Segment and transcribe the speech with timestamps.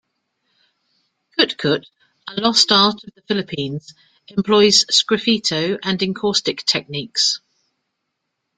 [1.37, 1.85] Kut-kut,
[2.27, 3.93] a lost art of the Philippines,
[4.29, 7.39] employs sgraffito and encaustic techniques.